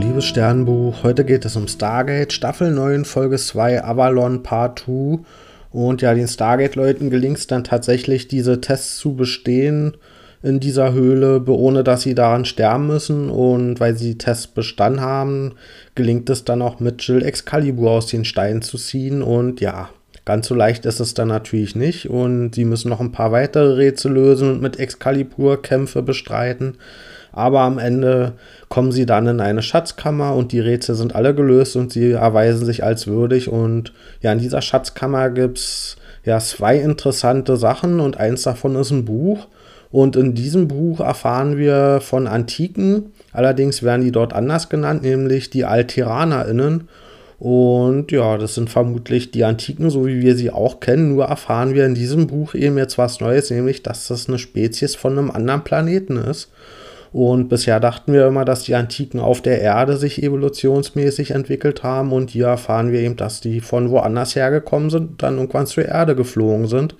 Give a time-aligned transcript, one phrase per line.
[0.00, 5.18] liebes Sternbuch, heute geht es um Stargate, Staffel 9, Folge 2, Avalon Part 2.
[5.72, 9.96] Und ja, den Stargate-Leuten gelingt es dann tatsächlich, diese Tests zu bestehen
[10.42, 13.28] in dieser Höhle, ohne dass sie daran sterben müssen.
[13.28, 15.52] Und weil sie die Tests bestanden haben,
[15.94, 19.22] gelingt es dann auch mit Jill Excalibur aus den Steinen zu ziehen.
[19.22, 19.90] Und ja,
[20.24, 22.08] ganz so leicht ist es dann natürlich nicht.
[22.08, 26.78] Und sie müssen noch ein paar weitere Rätsel lösen und mit Excalibur Kämpfe bestreiten.
[27.32, 28.32] Aber am Ende
[28.68, 32.66] kommen sie dann in eine Schatzkammer und die Rätsel sind alle gelöst und sie erweisen
[32.66, 33.48] sich als würdig.
[33.48, 38.90] Und ja, in dieser Schatzkammer gibt es ja zwei interessante Sachen und eins davon ist
[38.90, 39.46] ein Buch.
[39.92, 45.50] Und in diesem Buch erfahren wir von Antiken, allerdings werden die dort anders genannt, nämlich
[45.50, 46.88] die AlteranerInnen.
[47.40, 51.14] Und ja, das sind vermutlich die Antiken, so wie wir sie auch kennen.
[51.14, 54.94] Nur erfahren wir in diesem Buch eben jetzt was Neues, nämlich, dass das eine Spezies
[54.94, 56.50] von einem anderen Planeten ist.
[57.12, 62.12] Und bisher dachten wir immer, dass die Antiken auf der Erde sich evolutionsmäßig entwickelt haben.
[62.12, 66.14] Und hier erfahren wir eben, dass die von woanders hergekommen sind, dann irgendwann zur Erde
[66.14, 66.94] geflogen sind.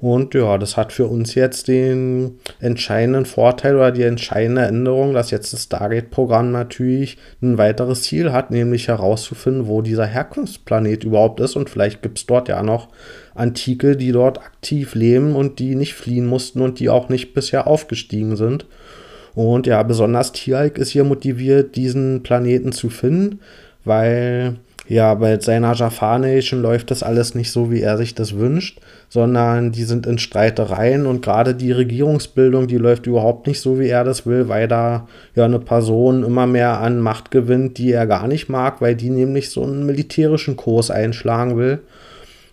[0.00, 5.30] Und ja, das hat für uns jetzt den entscheidenden Vorteil oder die entscheidende Änderung, dass
[5.30, 11.56] jetzt das Stargate-Programm natürlich ein weiteres Ziel hat, nämlich herauszufinden, wo dieser Herkunftsplanet überhaupt ist.
[11.56, 12.88] Und vielleicht gibt es dort ja noch
[13.34, 17.66] Antike, die dort aktiv leben und die nicht fliehen mussten und die auch nicht bisher
[17.66, 18.66] aufgestiegen sind.
[19.34, 23.40] Und ja, besonders Tialk ist hier motiviert, diesen Planeten zu finden,
[23.84, 28.36] weil ja, bei seiner Jafar Nation läuft das alles nicht so, wie er sich das
[28.36, 33.80] wünscht, sondern die sind in Streitereien und gerade die Regierungsbildung, die läuft überhaupt nicht so,
[33.80, 37.92] wie er das will, weil da ja eine Person immer mehr an Macht gewinnt, die
[37.92, 41.80] er gar nicht mag, weil die nämlich so einen militärischen Kurs einschlagen will.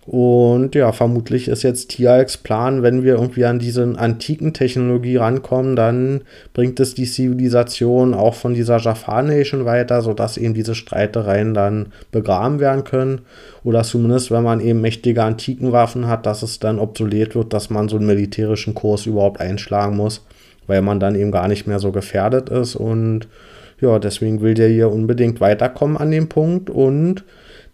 [0.04, 5.76] Und ja, vermutlich ist jetzt Tialks Plan, wenn wir irgendwie an diese antiken Technologie rankommen,
[5.76, 6.22] dann
[6.54, 11.92] bringt es die Zivilisation auch von dieser Jafar Nation weiter, sodass eben diese Streitereien dann
[12.10, 13.20] begraben werden können.
[13.62, 17.70] Oder zumindest, wenn man eben mächtige antiken Waffen hat, dass es dann obsolet wird, dass
[17.70, 20.26] man so einen militärischen Kurs überhaupt einschlagen muss,
[20.66, 22.74] weil man dann eben gar nicht mehr so gefährdet ist.
[22.74, 23.28] Und
[23.80, 27.22] ja, deswegen will der hier unbedingt weiterkommen an dem Punkt und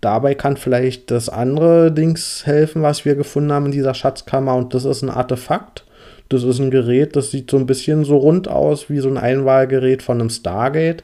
[0.00, 4.54] Dabei kann vielleicht das andere Dings helfen, was wir gefunden haben in dieser Schatzkammer.
[4.54, 5.84] Und das ist ein Artefakt.
[6.28, 9.16] Das ist ein Gerät, das sieht so ein bisschen so rund aus wie so ein
[9.16, 11.03] Einwahlgerät von einem Stargate.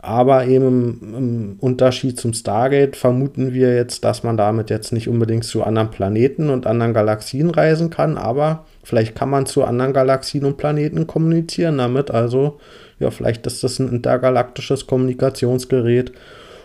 [0.00, 5.08] Aber eben im, im, Unterschied zum Stargate vermuten wir jetzt, dass man damit jetzt nicht
[5.08, 8.18] unbedingt zu anderen Planeten und anderen Galaxien reisen kann.
[8.18, 12.10] Aber vielleicht kann man zu anderen Galaxien und Planeten kommunizieren damit.
[12.10, 12.58] Also
[12.98, 16.12] ja, vielleicht ist das ein intergalaktisches Kommunikationsgerät.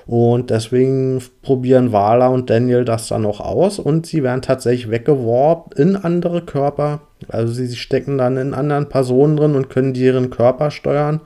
[0.09, 5.71] Und deswegen probieren Wala und Daniel das dann noch aus und sie werden tatsächlich weggeworben
[5.77, 7.01] in andere Körper.
[7.27, 11.21] Also sie stecken dann in anderen Personen drin und können deren Körper steuern.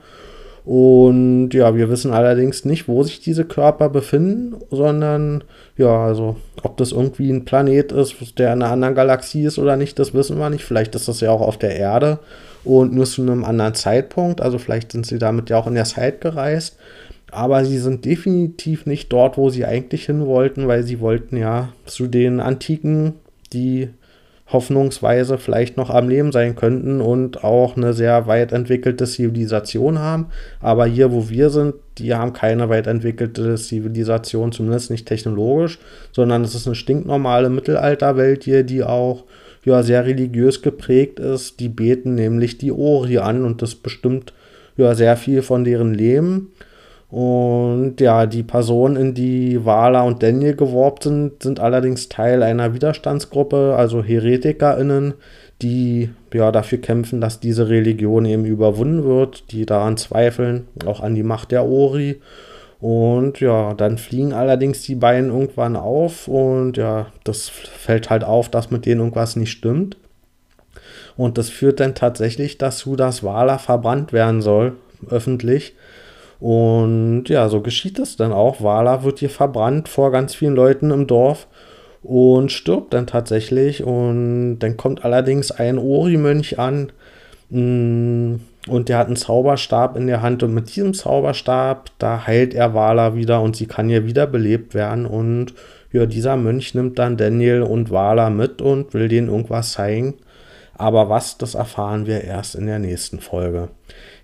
[0.66, 5.44] Und ja, wir wissen allerdings nicht, wo sich diese Körper befinden, sondern
[5.78, 9.78] ja, also ob das irgendwie ein Planet ist, der in einer anderen Galaxie ist oder
[9.78, 10.64] nicht, das wissen wir nicht.
[10.64, 12.18] Vielleicht ist das ja auch auf der Erde
[12.64, 14.42] und nur zu einem anderen Zeitpunkt.
[14.42, 16.76] Also vielleicht sind sie damit ja auch in der Zeit gereist
[17.34, 21.72] aber sie sind definitiv nicht dort, wo sie eigentlich hin wollten, weil sie wollten ja
[21.84, 23.14] zu den Antiken,
[23.52, 23.88] die
[24.46, 30.26] hoffnungsweise vielleicht noch am Leben sein könnten und auch eine sehr weit entwickelte Zivilisation haben.
[30.60, 35.78] Aber hier, wo wir sind, die haben keine weit entwickelte Zivilisation, zumindest nicht technologisch,
[36.12, 39.24] sondern es ist eine stinknormale Mittelalterwelt hier, die auch
[39.64, 41.58] ja, sehr religiös geprägt ist.
[41.58, 44.34] Die beten nämlich die Ori an und das bestimmt
[44.76, 46.52] ja sehr viel von deren Leben.
[47.14, 52.74] Und ja, die Personen, in die Wala und Daniel geworben sind, sind allerdings Teil einer
[52.74, 55.14] Widerstandsgruppe, also HeretikerInnen,
[55.62, 61.14] die ja dafür kämpfen, dass diese Religion eben überwunden wird, die daran zweifeln, auch an
[61.14, 62.20] die Macht der Ori.
[62.80, 68.48] Und ja, dann fliegen allerdings die beiden irgendwann auf und ja, das fällt halt auf,
[68.48, 69.96] dass mit denen irgendwas nicht stimmt.
[71.16, 74.72] Und das führt dann tatsächlich dazu, dass Wala verbrannt werden soll,
[75.08, 75.76] öffentlich.
[76.40, 78.62] Und ja, so geschieht es dann auch.
[78.62, 81.46] Wala wird hier verbrannt vor ganz vielen Leuten im Dorf
[82.02, 83.82] und stirbt dann tatsächlich.
[83.82, 86.92] Und dann kommt allerdings ein Ori-Mönch an
[87.50, 88.34] mm,
[88.68, 90.42] und der hat einen Zauberstab in der Hand.
[90.42, 95.06] Und mit diesem Zauberstab, da heilt er Wala wieder und sie kann hier wiederbelebt werden.
[95.06, 95.54] Und
[95.92, 100.14] ja, dieser Mönch nimmt dann Daniel und Wala mit und will denen irgendwas zeigen.
[100.76, 103.68] Aber was, das erfahren wir erst in der nächsten Folge.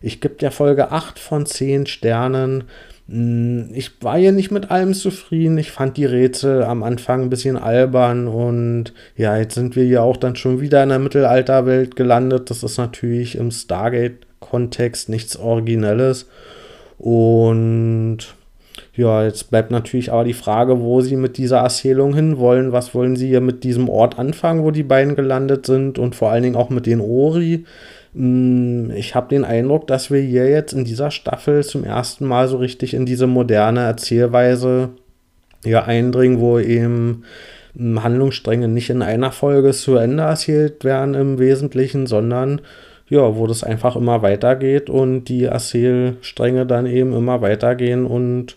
[0.03, 2.65] Ich gebe der Folge 8 von 10 Sternen.
[3.09, 5.59] Hm, ich war hier nicht mit allem zufrieden.
[5.59, 10.03] Ich fand die Rätsel am Anfang ein bisschen albern und ja, jetzt sind wir hier
[10.03, 12.51] auch dann schon wieder in der Mittelalterwelt gelandet.
[12.51, 16.29] Das ist natürlich im Stargate-Kontext nichts Originelles.
[16.99, 18.19] Und
[18.95, 22.73] ja, jetzt bleibt natürlich aber die Frage, wo sie mit dieser Erzählung hinwollen.
[22.73, 26.31] Was wollen sie hier mit diesem Ort anfangen, wo die beiden gelandet sind und vor
[26.31, 27.65] allen Dingen auch mit den Ori.
[28.15, 32.49] Hm, ich habe den Eindruck, dass wir hier jetzt in dieser Staffel zum ersten Mal
[32.49, 34.91] so richtig in diese moderne Erzählweise
[35.65, 37.25] ja, eindringen, wo eben
[37.77, 42.61] hm, Handlungsstränge nicht in einer Folge zu Ende erzählt werden im Wesentlichen, sondern
[43.09, 48.57] ja, wo das einfach immer weitergeht und die Erzählstränge dann eben immer weitergehen und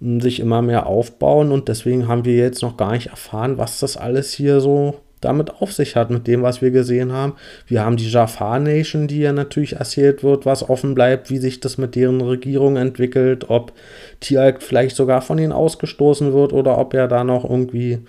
[0.00, 1.50] hm, sich immer mehr aufbauen.
[1.50, 5.50] Und deswegen haben wir jetzt noch gar nicht erfahren, was das alles hier so damit
[5.60, 7.34] auf sich hat, mit dem, was wir gesehen haben.
[7.66, 11.60] Wir haben die Jafar Nation, die ja natürlich erzählt wird, was offen bleibt, wie sich
[11.60, 13.72] das mit deren Regierung entwickelt, ob
[14.20, 18.00] Tialk vielleicht sogar von ihnen ausgestoßen wird oder ob er da noch irgendwie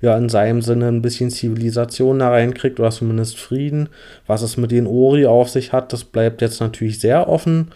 [0.00, 3.88] ja in seinem Sinne ein bisschen Zivilisation da reinkriegt oder zumindest Frieden.
[4.26, 7.72] Was es mit den Ori auf sich hat, das bleibt jetzt natürlich sehr offen.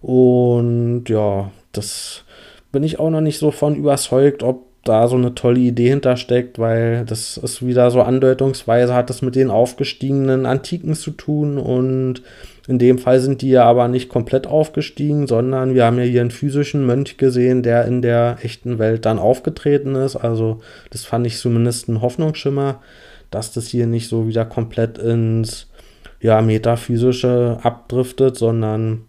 [0.00, 2.24] Und ja, das
[2.72, 6.58] bin ich auch noch nicht so von überzeugt, ob da so eine tolle Idee hintersteckt,
[6.58, 12.22] weil das ist wieder so andeutungsweise, hat das mit den aufgestiegenen Antiken zu tun und
[12.66, 16.22] in dem Fall sind die ja aber nicht komplett aufgestiegen, sondern wir haben ja hier
[16.22, 20.16] einen physischen Mönch gesehen, der in der echten Welt dann aufgetreten ist.
[20.16, 20.60] Also
[20.90, 22.80] das fand ich zumindest ein Hoffnungsschimmer,
[23.30, 25.66] dass das hier nicht so wieder komplett ins
[26.20, 29.02] ja, metaphysische abdriftet, sondern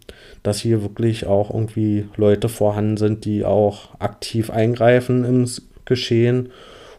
[0.46, 5.50] dass hier wirklich auch irgendwie Leute vorhanden sind, die auch aktiv eingreifen im
[5.86, 6.50] Geschehen.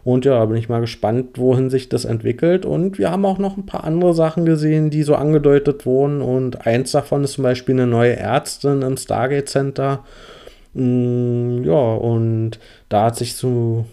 [0.03, 2.65] Und ja, bin ich mal gespannt, wohin sich das entwickelt.
[2.65, 6.21] Und wir haben auch noch ein paar andere Sachen gesehen, die so angedeutet wurden.
[6.21, 10.05] Und eins davon ist zum Beispiel eine neue Ärztin im Stargate Center.
[10.73, 12.51] Mm, ja, und
[12.87, 13.85] da hat sich so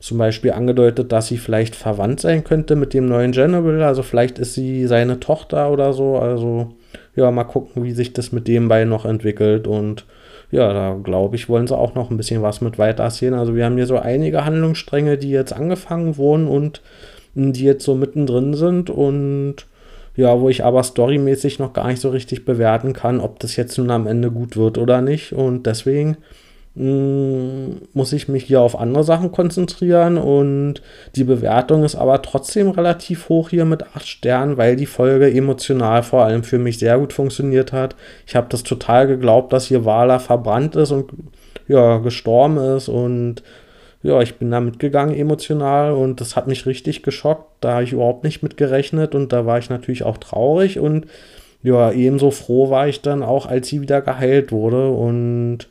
[0.00, 3.82] zum Beispiel angedeutet, dass sie vielleicht verwandt sein könnte mit dem neuen General.
[3.82, 6.18] Also vielleicht ist sie seine Tochter oder so.
[6.18, 6.74] Also
[7.18, 9.66] ja, mal gucken, wie sich das mit dem beiden noch entwickelt.
[9.66, 10.04] Und
[10.52, 13.34] ja, da glaube ich, wollen sie auch noch ein bisschen was mit weiter sehen.
[13.34, 16.80] Also wir haben hier so einige Handlungsstränge, die jetzt angefangen wurden und
[17.34, 19.56] die jetzt so mittendrin sind und
[20.16, 23.76] ja, wo ich aber storymäßig noch gar nicht so richtig bewerten kann, ob das jetzt
[23.78, 25.32] nun am Ende gut wird oder nicht.
[25.32, 26.16] Und deswegen
[26.76, 30.82] hm, muss ich mich hier auf andere Sachen konzentrieren und
[31.16, 36.02] die Bewertung ist aber trotzdem relativ hoch hier mit 8 Sternen, weil die Folge emotional
[36.02, 37.96] vor allem für mich sehr gut funktioniert hat.
[38.26, 41.10] Ich habe das total geglaubt, dass hier Wala verbrannt ist und
[41.66, 43.42] ja, gestorben ist und
[44.02, 47.46] ja, ich bin da mitgegangen emotional und das hat mich richtig geschockt.
[47.60, 51.06] Da habe ich überhaupt nicht mit gerechnet und da war ich natürlich auch traurig und
[51.62, 55.68] ja, ebenso froh war ich dann auch, als sie wieder geheilt wurde und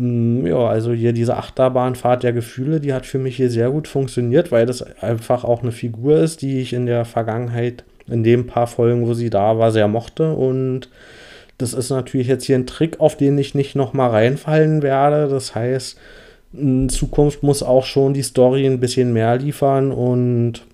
[0.00, 4.52] ja, also hier diese Achterbahnfahrt der Gefühle, die hat für mich hier sehr gut funktioniert,
[4.52, 8.68] weil das einfach auch eine Figur ist, die ich in der Vergangenheit, in den paar
[8.68, 10.32] Folgen, wo sie da war, sehr mochte.
[10.34, 10.88] Und
[11.58, 15.26] das ist natürlich jetzt hier ein Trick, auf den ich nicht nochmal reinfallen werde.
[15.26, 15.98] Das heißt,
[16.52, 20.64] in Zukunft muss auch schon die Story ein bisschen mehr liefern und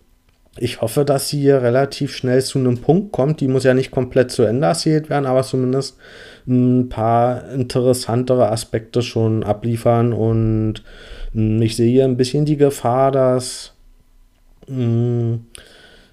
[0.57, 3.41] ich hoffe, dass sie hier relativ schnell zu einem Punkt kommt.
[3.41, 5.97] Die muss ja nicht komplett zu Ende erzählt werden, aber zumindest
[6.47, 10.13] ein paar interessantere Aspekte schon abliefern.
[10.13, 10.85] Und
[11.33, 13.75] hm, ich sehe hier ein bisschen die Gefahr, dass,
[14.69, 15.47] hm,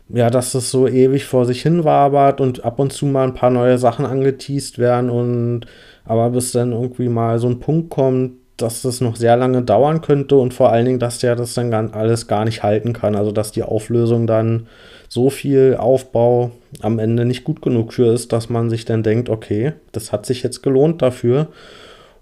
[0.10, 3.36] ja, dass es so ewig vor sich hin wabert und ab und zu mal ein
[3.36, 5.68] paar neue Sachen angeteased werden und
[6.04, 10.02] aber bis dann irgendwie mal so ein Punkt kommt, dass das noch sehr lange dauern
[10.02, 13.16] könnte und vor allen Dingen, dass der das dann alles gar nicht halten kann.
[13.16, 14.68] Also dass die Auflösung dann
[15.10, 16.52] so viel Aufbau
[16.82, 20.26] am Ende nicht gut genug für ist, dass man sich dann denkt, okay, das hat
[20.26, 21.48] sich jetzt gelohnt dafür.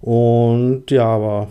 [0.01, 1.49] Und ja, aber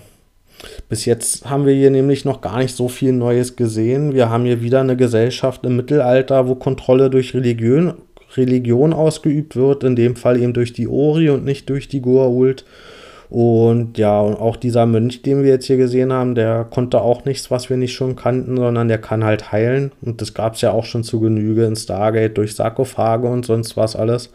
[0.88, 4.14] bis jetzt haben wir hier nämlich noch gar nicht so viel Neues gesehen.
[4.14, 7.94] Wir haben hier wieder eine Gesellschaft im Mittelalter, wo Kontrolle durch Religion,
[8.36, 12.64] Religion ausgeübt wird, in dem Fall eben durch die Ori und nicht durch die Goa'uld.
[13.30, 17.26] Und ja, und auch dieser Mönch, den wir jetzt hier gesehen haben, der konnte auch
[17.26, 19.92] nichts, was wir nicht schon kannten, sondern der kann halt heilen.
[20.00, 23.76] Und das gab es ja auch schon zu Genüge in Stargate durch Sarkophage und sonst
[23.76, 24.30] was alles.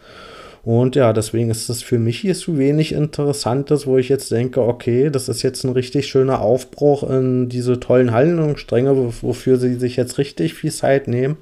[0.64, 4.62] Und ja, deswegen ist es für mich hier zu wenig Interessantes, wo ich jetzt denke,
[4.62, 9.96] okay, das ist jetzt ein richtig schöner Aufbruch in diese tollen Handlungsstränge, wofür sie sich
[9.96, 11.36] jetzt richtig viel Zeit nehmen.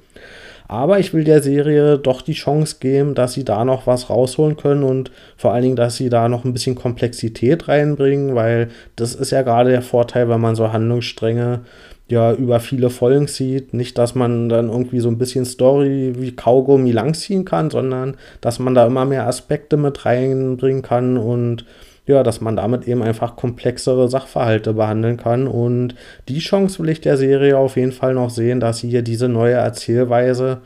[0.67, 4.57] Aber ich will der Serie doch die Chance geben, dass sie da noch was rausholen
[4.57, 9.15] können und vor allen Dingen, dass sie da noch ein bisschen Komplexität reinbringen, weil das
[9.15, 11.61] ist ja gerade der Vorteil, wenn man so Handlungsstränge
[12.07, 13.73] ja über viele Folgen zieht.
[13.73, 18.59] Nicht, dass man dann irgendwie so ein bisschen Story wie Kaugummi langziehen kann, sondern dass
[18.59, 21.65] man da immer mehr Aspekte mit reinbringen kann und
[22.05, 25.47] ja, dass man damit eben einfach komplexere Sachverhalte behandeln kann.
[25.47, 25.95] Und
[26.27, 29.29] die Chance will ich der Serie auf jeden Fall noch sehen, dass sie hier diese
[29.29, 30.61] neue Erzählweise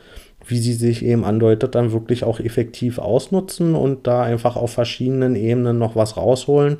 [0.48, 5.36] wie sie sich eben andeutet, dann wirklich auch effektiv ausnutzen und da einfach auf verschiedenen
[5.36, 6.78] Ebenen noch was rausholen.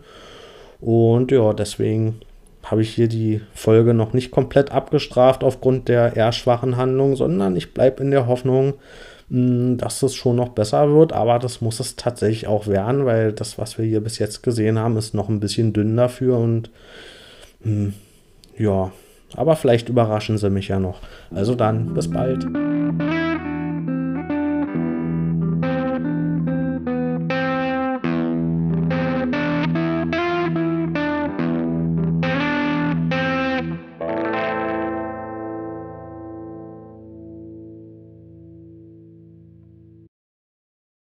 [0.81, 2.21] Und ja, deswegen
[2.65, 7.57] habe ich hier die Folge noch nicht komplett abgestraft aufgrund der eher schwachen Handlung, sondern
[7.57, 8.75] ich bleibe in der Hoffnung,
[9.31, 13.59] dass es schon noch besser wird, aber das muss es tatsächlich auch werden, weil das,
[13.59, 16.71] was wir hier bis jetzt gesehen haben, ist noch ein bisschen dünn dafür und
[17.63, 17.95] mh, hm,
[18.57, 18.91] ja,
[19.37, 21.01] aber vielleicht überraschen sie mich ja noch.
[21.31, 22.47] Also dann, bis bald.